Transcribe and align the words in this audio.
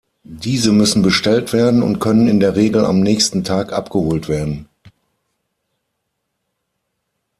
Diese 0.23 0.71
müssen 0.71 1.03
bestellt 1.03 1.53
werden 1.53 1.83
und 1.83 1.99
können 1.99 2.27
in 2.27 2.39
der 2.39 2.55
Regel 2.55 2.85
am 2.85 3.01
nächsten 3.01 3.43
Tag 3.43 3.71
abgeholt 3.71 4.29
werden. 4.29 4.67